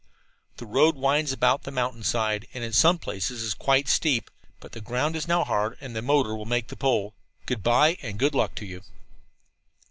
[0.57, 4.31] "The road winds about the mountain side, and in some places is quite steep.
[4.59, 7.13] But the ground is now hard and the motor will make the pull.
[7.45, 8.81] Good by, and good luck to you."